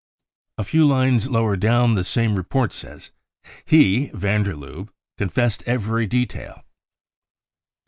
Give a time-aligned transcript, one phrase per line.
[0.57, 6.07] A few lines lower down the same report says:|" He (van der Lubbe) confessed every
[6.07, 6.63] detail."